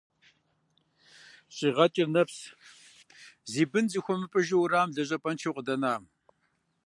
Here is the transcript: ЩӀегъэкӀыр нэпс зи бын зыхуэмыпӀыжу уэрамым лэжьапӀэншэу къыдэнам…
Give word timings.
ЩӀегъэкӀыр 1.55 2.09
нэпс 2.13 2.37
зи 3.51 3.63
бын 3.71 3.85
зыхуэмыпӀыжу 3.91 4.57
уэрамым 4.61 4.93
лэжьапӀэншэу 4.95 5.55
къыдэнам… 5.55 6.03